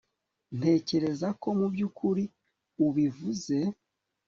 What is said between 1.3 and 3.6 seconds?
ko mubyukuri ubivuze